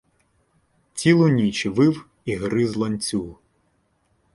[0.93, 3.39] Цілу ніч вив і гриз ланцюг.